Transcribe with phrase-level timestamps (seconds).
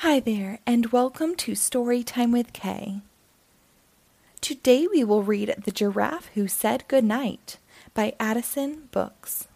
[0.00, 3.02] Hi there, and welcome to Storytime with K.
[4.40, 7.58] Today we will read The Giraffe Who Said Goodnight
[7.92, 9.46] by Adisan Books.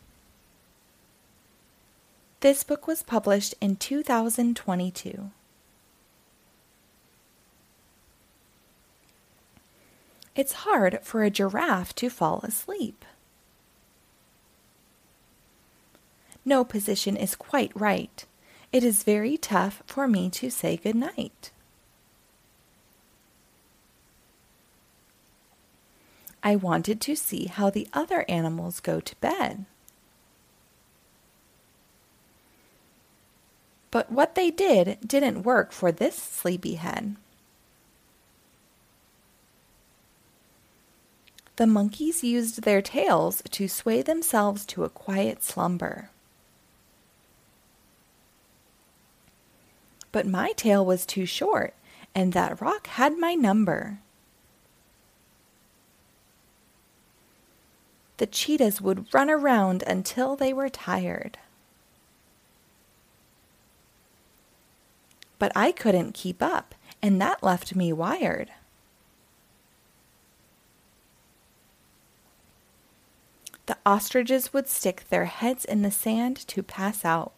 [2.41, 5.31] This book was published in 2022.
[10.37, 13.07] It's hard for a giraffe to fall asleep.
[16.45, 18.27] No position is quite right.
[18.75, 21.53] It is very tough for me to say good night.
[26.43, 29.67] I wanted to see how the other animals go to bed.
[33.93, 37.15] But what they did didn't work for this sleepyhead.
[41.55, 46.11] The monkeys used their tails to sway themselves to a quiet slumber.
[50.15, 51.75] But my tail was too short,
[52.15, 53.99] and that rock had my number.
[58.19, 61.39] The cheetahs would run around until they were tired.
[65.41, 68.53] But I couldn't keep up, and that left me wired.
[73.67, 77.34] The ostriches would stick their heads in the sand to pass out.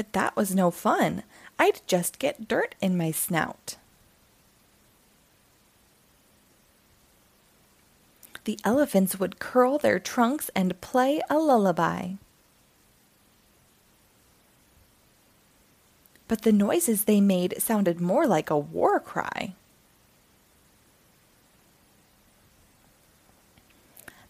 [0.00, 1.24] But that was no fun.
[1.58, 3.76] I'd just get dirt in my snout.
[8.44, 12.12] The elephants would curl their trunks and play a lullaby.
[16.26, 19.52] But the noises they made sounded more like a war cry.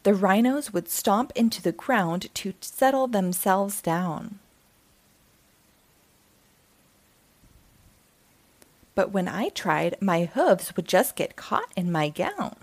[0.02, 4.40] The rhinos would stomp into the ground to settle themselves down.
[9.00, 12.54] But when I tried, my hooves would just get caught in my gown.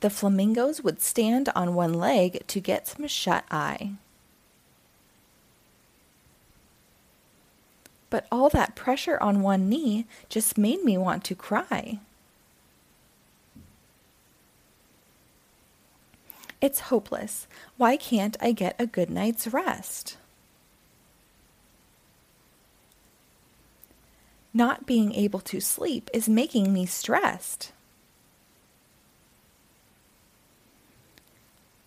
[0.00, 3.90] The flamingos would stand on one leg to get some shut eye.
[8.08, 11.98] But all that pressure on one knee just made me want to cry.
[16.62, 17.46] It's hopeless.
[17.76, 20.16] Why can't I get a good night's rest?
[24.56, 27.72] Not being able to sleep is making me stressed.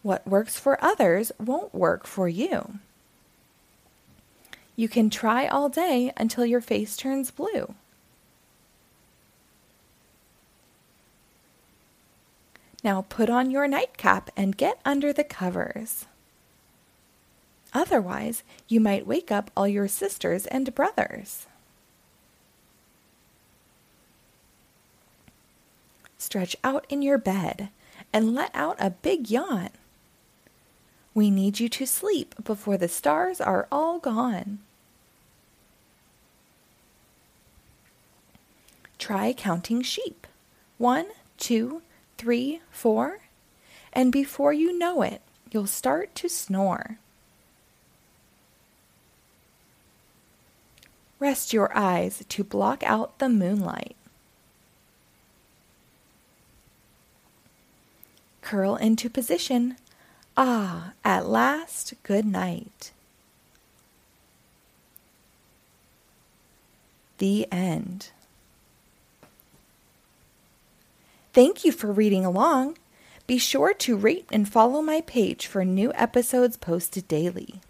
[0.03, 2.77] What works for others won't work for you.
[4.75, 7.73] You can try all day until your face turns blue.
[12.83, 16.05] Now put on your nightcap and get under the covers.
[17.73, 21.47] Otherwise, you might wake up all your sisters and brothers.
[26.19, 27.69] Stretch out in your bed
[28.13, 29.69] and let out a big yawn.
[31.15, 34.59] We need you to sleep before the stars are all gone.
[38.99, 40.27] Try counting sheep.
[40.77, 41.07] One,
[41.37, 41.81] two,
[42.17, 43.19] three, four,
[43.93, 46.99] and before you know it, you'll start to snore.
[51.17, 53.95] Rest your eyes to block out the moonlight.
[58.49, 59.75] Curl into position.
[60.35, 62.91] Ah, at last, good night.
[67.19, 68.09] The end.
[71.31, 72.79] Thank you for reading along.
[73.27, 77.61] Be sure to rate and follow my page for new episodes posted daily.